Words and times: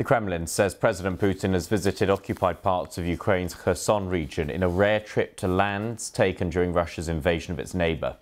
The 0.00 0.04
Kremlin 0.04 0.46
says 0.46 0.74
President 0.74 1.20
Putin 1.20 1.52
has 1.52 1.66
visited 1.66 2.08
occupied 2.08 2.62
parts 2.62 2.96
of 2.96 3.06
Ukraine's 3.06 3.52
Kherson 3.52 4.08
region 4.08 4.48
in 4.48 4.62
a 4.62 4.68
rare 4.70 4.98
trip 4.98 5.36
to 5.36 5.46
lands 5.46 6.08
taken 6.08 6.48
during 6.48 6.72
Russia's 6.72 7.06
invasion 7.06 7.52
of 7.52 7.58
its 7.58 7.74
neighbour. 7.74 8.16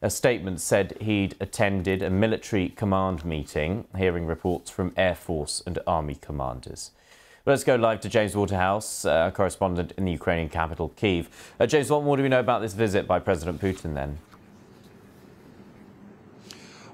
A 0.00 0.10
statement 0.10 0.60
said 0.60 0.96
he'd 1.00 1.34
attended 1.40 2.02
a 2.02 2.08
military 2.08 2.68
command 2.68 3.24
meeting, 3.24 3.88
hearing 3.96 4.26
reports 4.26 4.70
from 4.70 4.92
Air 4.96 5.16
Force 5.16 5.60
and 5.66 5.80
Army 5.88 6.14
commanders. 6.14 6.92
Let's 7.44 7.64
go 7.64 7.74
live 7.74 7.98
to 8.02 8.08
James 8.08 8.36
Waterhouse, 8.36 9.04
uh, 9.04 9.32
correspondent 9.32 9.94
in 9.98 10.04
the 10.04 10.12
Ukrainian 10.12 10.48
capital, 10.48 10.90
Kiev. 10.90 11.28
Uh, 11.58 11.66
James, 11.66 11.90
what 11.90 12.04
more 12.04 12.16
do 12.16 12.22
we 12.22 12.28
know 12.28 12.38
about 12.38 12.62
this 12.62 12.74
visit 12.74 13.08
by 13.08 13.18
President 13.18 13.60
Putin 13.60 13.94
then? 13.94 14.18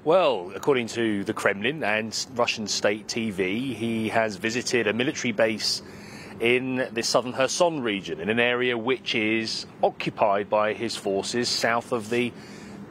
Well, 0.05 0.51
according 0.53 0.85
to 0.89 1.23
the 1.23 1.33
Kremlin 1.33 1.83
and 1.83 2.15
Russian 2.35 2.67
state 2.67 3.07
TV, 3.07 3.73
he 3.73 4.09
has 4.09 4.35
visited 4.35 4.85
a 4.85 4.93
military 4.93 5.31
base 5.31 5.81
in 6.39 6.87
the 6.93 7.01
southern 7.01 7.33
Kherson 7.33 7.81
region, 7.81 8.19
in 8.19 8.29
an 8.29 8.39
area 8.39 8.77
which 8.77 9.15
is 9.15 9.65
occupied 9.81 10.47
by 10.47 10.73
his 10.73 10.95
forces 10.95 11.49
south 11.49 11.91
of 11.91 12.11
the 12.11 12.31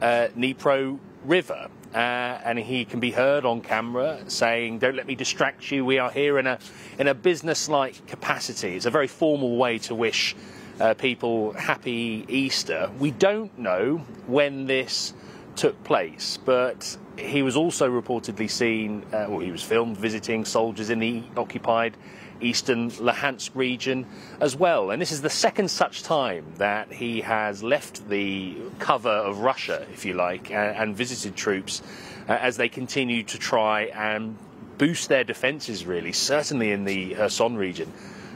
uh, 0.01 0.27
Dnipro 0.35 0.99
River. 1.23 1.69
Uh, 1.93 1.97
and 1.97 2.59
he 2.59 2.83
can 2.83 2.99
be 2.99 3.11
heard 3.11 3.45
on 3.45 3.61
camera 3.61 4.19
saying, 4.27 4.79
"Don't 4.79 4.97
let 4.97 5.07
me 5.07 5.15
distract 5.15 5.71
you. 5.71 5.85
We 5.85 5.99
are 5.99 6.11
here 6.11 6.37
in 6.37 6.47
a 6.47 6.59
in 6.99 7.07
a 7.07 7.13
business-like 7.13 8.07
capacity." 8.07 8.75
It's 8.75 8.87
a 8.87 8.91
very 8.91 9.07
formal 9.07 9.55
way 9.55 9.77
to 9.87 9.95
wish 9.95 10.35
uh, 10.81 10.95
people 10.95 11.53
happy 11.53 12.25
Easter. 12.27 12.91
We 12.99 13.11
don't 13.11 13.57
know 13.57 13.99
when 14.27 14.65
this 14.65 15.13
took 15.55 15.81
place, 15.85 16.37
but 16.43 16.97
he 17.17 17.41
was 17.41 17.55
also 17.55 17.89
reportedly 17.89 18.49
seen, 18.49 19.03
uh, 19.13 19.25
well, 19.29 19.39
he 19.39 19.51
was 19.51 19.63
filmed 19.63 19.97
visiting 19.97 20.45
soldiers 20.45 20.89
in 20.89 20.99
the 20.99 21.23
occupied 21.37 21.95
eastern 22.41 22.91
Luhansk 22.91 23.51
region 23.55 24.05
as 24.41 24.55
well. 24.55 24.91
And 24.91 25.01
this 25.01 25.11
is 25.11 25.21
the 25.21 25.29
second 25.29 25.69
such 25.69 26.03
time 26.03 26.45
that 26.57 26.91
he 26.91 27.21
has 27.21 27.63
left 27.63 28.07
the 28.09 28.57
cover 28.79 29.09
of 29.09 29.39
Russia, 29.39 29.85
if 29.93 30.05
you 30.05 30.13
like, 30.13 30.51
and, 30.51 30.75
and 30.75 30.95
visited 30.95 31.35
troops 31.35 31.81
uh, 32.27 32.33
as 32.33 32.57
they 32.57 32.69
continue 32.69 33.23
to 33.23 33.37
try 33.37 33.83
and 33.83 34.37
boost 34.77 35.07
their 35.07 35.23
defences, 35.23 35.85
really, 35.85 36.11
certainly 36.11 36.71
in 36.71 36.83
the 36.83 37.15
Kherson 37.15 37.55
region. 37.55 37.91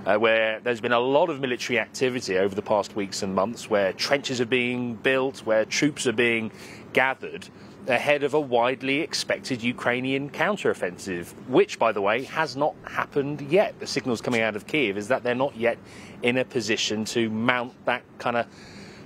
Uh, 0.10 0.18
where 0.18 0.60
there's 0.62 0.82
been 0.82 0.92
a 0.92 1.00
lot 1.00 1.30
of 1.30 1.40
military 1.40 1.78
activity 1.78 2.36
over 2.36 2.56
the 2.56 2.64
past 2.64 2.96
weeks 2.96 3.22
and 3.22 3.36
months, 3.36 3.70
where 3.70 3.94
trenches 3.94 4.42
are 4.42 4.46
being 4.48 4.96
built, 4.96 5.38
where 5.46 5.66
troops 5.66 6.08
are 6.08 6.14
being 6.14 6.52
gathered 6.94 7.48
ahead 7.88 8.24
of 8.24 8.34
a 8.34 8.40
widely 8.40 9.02
expected 9.02 9.62
Ukrainian 9.62 10.28
counteroffensive, 10.32 11.28
which, 11.48 11.78
by 11.78 11.92
the 11.92 12.02
way, 12.02 12.24
has 12.24 12.56
not 12.56 12.74
happened 12.86 13.42
yet. 13.52 13.80
The 13.80 13.86
signals 13.86 14.20
coming 14.20 14.42
out 14.42 14.56
of 14.56 14.66
Kiev 14.66 14.98
is 14.98 15.10
that 15.10 15.22
they're 15.22 15.36
not 15.36 15.56
yet 15.56 15.78
in 16.24 16.38
a 16.38 16.46
position 16.46 17.06
to 17.06 17.30
mount 17.30 17.74
that 17.86 18.02
kind 18.18 18.38
of 18.38 18.48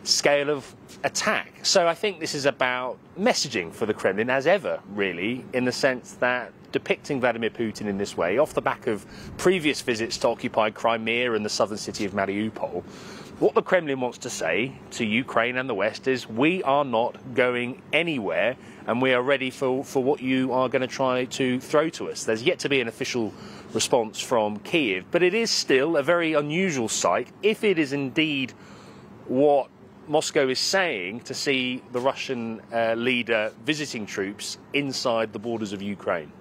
scale 0.04 0.50
of 0.50 0.76
attack. 1.04 1.54
So 1.64 1.88
I 1.88 1.94
think 1.94 2.20
this 2.20 2.36
is 2.36 2.46
about 2.46 2.98
messaging 3.18 3.74
for 3.74 3.86
the 3.86 3.94
Kremlin, 3.94 4.30
as 4.30 4.48
ever, 4.48 4.80
really, 4.94 5.46
in 5.54 5.66
the 5.66 5.72
sense 5.72 6.14
that 6.14 6.52
depicting 6.72 7.22
Vladimir 7.22 7.52
Putin 7.52 7.88
in 7.88 7.98
this 7.98 8.18
way, 8.18 8.38
off 8.38 8.54
the 8.54 8.62
back 8.62 8.88
of 8.88 9.06
previous 9.38 9.82
visits 9.82 10.18
to 10.18 10.28
occupied 10.28 10.74
Crimea 10.74 11.34
and 11.34 11.46
the 11.46 11.50
southern 11.50 11.78
city 11.78 12.04
of 12.04 12.14
Mariupol, 12.14 12.84
what 13.40 13.56
the 13.56 13.62
Kremlin 13.62 14.00
wants 14.00 14.18
to 14.20 14.30
say 14.30 14.74
to 14.92 15.06
Ukraine 15.06 15.58
and 15.58 15.70
the 15.70 15.74
West 15.74 16.08
is 16.08 16.30
we 16.30 16.64
are 16.64 16.86
not 16.86 17.18
going 17.34 17.82
anywhere 17.92 18.56
and 18.88 19.02
we 19.02 19.14
are 19.14 19.22
ready 19.22 19.50
for, 19.50 19.84
for 19.84 20.04
what 20.04 20.22
you 20.22 20.52
are 20.54 20.70
going 20.70 20.82
to 20.82 20.88
try 20.88 21.26
to 21.26 21.60
throw 21.60 21.90
to 21.90 22.10
us. 22.10 22.24
There's 22.26 22.44
yet 22.44 22.60
to 22.60 22.70
be 22.70 22.80
an 22.80 22.88
official 22.88 23.34
response 23.74 24.20
from 24.20 24.60
Kiev, 24.60 25.06
but 25.12 25.24
it 25.24 25.34
is 25.34 25.50
still 25.50 25.98
a 25.98 26.04
very 26.04 26.34
unusual 26.34 26.88
sight 26.88 27.28
if 27.42 27.64
it 27.64 27.80
is 27.80 27.92
indeed 27.92 28.54
what 29.28 29.70
Moscow 30.08 30.50
is 30.50 30.60
saying 30.60 31.22
to 31.22 31.34
see 31.34 31.82
the 31.94 32.00
Russian 32.00 32.62
uh, 32.74 32.94
leader 32.96 33.54
visiting 33.66 34.06
troops 34.06 34.58
inside 34.74 35.32
the 35.32 35.40
borders 35.40 35.72
of 35.72 35.82
Ukraine. 35.82 36.32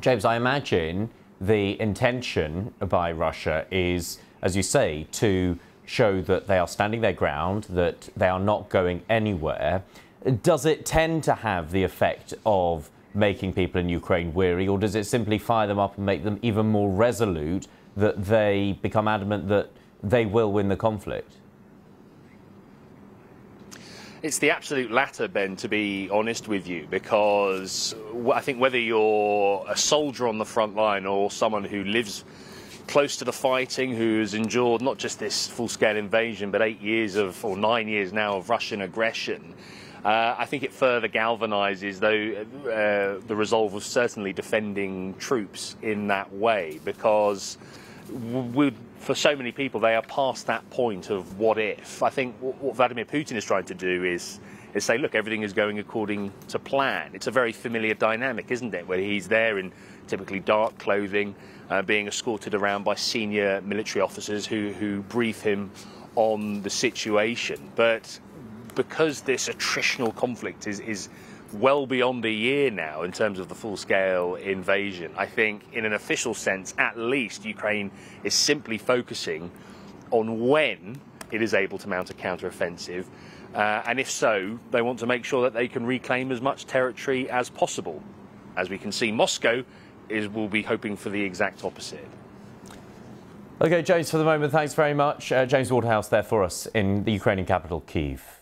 James, 0.00 0.24
I 0.24 0.36
imagine 0.36 1.10
the 1.40 1.78
intention 1.80 2.72
by 2.80 3.12
Russia 3.12 3.66
is, 3.70 4.18
as 4.40 4.56
you 4.56 4.62
say, 4.62 5.06
to 5.12 5.58
show 5.84 6.22
that 6.22 6.46
they 6.46 6.58
are 6.58 6.68
standing 6.68 7.00
their 7.02 7.12
ground, 7.12 7.64
that 7.64 8.08
they 8.16 8.28
are 8.28 8.40
not 8.40 8.68
going 8.70 9.02
anywhere. 9.10 9.82
Does 10.42 10.64
it 10.64 10.86
tend 10.86 11.24
to 11.24 11.34
have 11.34 11.70
the 11.70 11.82
effect 11.82 12.34
of 12.46 12.90
making 13.14 13.52
people 13.52 13.80
in 13.80 13.88
Ukraine 13.88 14.32
weary, 14.32 14.68
or 14.68 14.78
does 14.78 14.94
it 14.94 15.04
simply 15.04 15.38
fire 15.38 15.66
them 15.66 15.78
up 15.78 15.96
and 15.96 16.06
make 16.06 16.24
them 16.24 16.38
even 16.42 16.66
more 16.66 16.90
resolute 16.90 17.66
that 17.96 18.24
they 18.24 18.78
become 18.80 19.06
adamant 19.06 19.48
that 19.48 19.70
they 20.02 20.24
will 20.24 20.52
win 20.52 20.68
the 20.68 20.76
conflict? 20.76 21.32
It's 24.20 24.38
the 24.38 24.50
absolute 24.50 24.90
latter, 24.90 25.28
Ben, 25.28 25.54
to 25.56 25.68
be 25.68 26.10
honest 26.10 26.48
with 26.48 26.66
you, 26.66 26.88
because 26.90 27.94
I 28.34 28.40
think 28.40 28.60
whether 28.60 28.78
you're 28.78 29.64
a 29.68 29.76
soldier 29.76 30.26
on 30.26 30.38
the 30.38 30.44
front 30.44 30.74
line 30.74 31.06
or 31.06 31.30
someone 31.30 31.62
who 31.62 31.84
lives 31.84 32.24
close 32.88 33.18
to 33.18 33.24
the 33.24 33.32
fighting, 33.32 33.94
who 33.94 34.18
has 34.18 34.34
endured 34.34 34.82
not 34.82 34.98
just 34.98 35.20
this 35.20 35.46
full 35.46 35.68
scale 35.68 35.96
invasion, 35.96 36.50
but 36.50 36.62
eight 36.62 36.80
years 36.80 37.14
of, 37.14 37.44
or 37.44 37.56
nine 37.56 37.86
years 37.86 38.12
now 38.12 38.38
of 38.38 38.50
Russian 38.50 38.80
aggression, 38.80 39.54
uh, 40.04 40.34
I 40.36 40.46
think 40.46 40.64
it 40.64 40.72
further 40.72 41.06
galvanises 41.06 42.00
though 42.00 42.44
uh, 42.68 43.20
the 43.24 43.36
resolve 43.36 43.74
of 43.74 43.84
certainly 43.84 44.32
defending 44.32 45.14
troops 45.14 45.76
in 45.80 46.08
that 46.08 46.32
way 46.32 46.80
because 46.84 47.56
for 48.98 49.14
so 49.14 49.36
many 49.36 49.52
people, 49.52 49.80
they 49.80 49.94
are 49.94 50.02
past 50.02 50.46
that 50.46 50.68
point 50.70 51.10
of 51.10 51.38
what 51.38 51.58
if. 51.58 52.02
I 52.02 52.10
think 52.10 52.34
what 52.40 52.74
Vladimir 52.76 53.04
Putin 53.04 53.36
is 53.36 53.44
trying 53.44 53.64
to 53.64 53.74
do 53.74 54.04
is 54.04 54.40
is 54.74 54.84
say, 54.84 54.98
look, 54.98 55.14
everything 55.14 55.42
is 55.42 55.52
going 55.52 55.78
according 55.78 56.32
to 56.48 56.58
plan. 56.58 57.10
It's 57.14 57.26
a 57.26 57.30
very 57.30 57.52
familiar 57.52 57.94
dynamic, 57.94 58.50
isn't 58.50 58.74
it? 58.74 58.86
Where 58.86 58.98
he's 58.98 59.26
there 59.26 59.58
in 59.58 59.72
typically 60.06 60.40
dark 60.40 60.78
clothing, 60.78 61.34
uh, 61.70 61.82
being 61.82 62.06
escorted 62.06 62.54
around 62.54 62.84
by 62.84 62.94
senior 62.94 63.60
military 63.62 64.02
officers 64.02 64.46
who, 64.46 64.72
who 64.72 65.00
brief 65.02 65.40
him 65.40 65.70
on 66.16 66.62
the 66.62 66.70
situation. 66.70 67.70
But 67.76 68.18
because 68.74 69.22
this 69.22 69.48
attritional 69.48 70.14
conflict 70.14 70.66
is, 70.66 70.80
is 70.80 71.08
well 71.52 71.86
beyond 71.86 72.24
a 72.24 72.30
year 72.30 72.70
now 72.70 73.02
in 73.02 73.12
terms 73.12 73.38
of 73.38 73.48
the 73.48 73.54
full 73.54 73.76
scale 73.76 74.34
invasion. 74.36 75.12
I 75.16 75.26
think, 75.26 75.62
in 75.72 75.84
an 75.84 75.92
official 75.94 76.34
sense, 76.34 76.74
at 76.78 76.98
least, 76.98 77.44
Ukraine 77.44 77.90
is 78.24 78.34
simply 78.34 78.78
focusing 78.78 79.50
on 80.10 80.46
when 80.46 81.00
it 81.30 81.42
is 81.42 81.54
able 81.54 81.78
to 81.78 81.88
mount 81.88 82.10
a 82.10 82.14
counteroffensive. 82.14 83.04
Uh, 83.54 83.82
and 83.86 83.98
if 83.98 84.10
so, 84.10 84.58
they 84.70 84.82
want 84.82 84.98
to 84.98 85.06
make 85.06 85.24
sure 85.24 85.42
that 85.42 85.54
they 85.54 85.68
can 85.68 85.86
reclaim 85.86 86.32
as 86.32 86.40
much 86.40 86.66
territory 86.66 87.30
as 87.30 87.48
possible. 87.48 88.02
As 88.56 88.68
we 88.68 88.78
can 88.78 88.92
see, 88.92 89.12
Moscow 89.12 89.64
is, 90.08 90.28
will 90.28 90.48
be 90.48 90.62
hoping 90.62 90.96
for 90.96 91.10
the 91.10 91.22
exact 91.22 91.64
opposite. 91.64 92.06
Okay, 93.60 93.82
James, 93.82 94.10
for 94.10 94.18
the 94.18 94.24
moment, 94.24 94.52
thanks 94.52 94.74
very 94.74 94.94
much. 94.94 95.32
Uh, 95.32 95.44
James 95.44 95.72
Waterhouse 95.72 96.08
there 96.08 96.22
for 96.22 96.44
us 96.44 96.66
in 96.66 97.04
the 97.04 97.12
Ukrainian 97.12 97.46
capital, 97.46 97.80
Kiev. 97.80 98.37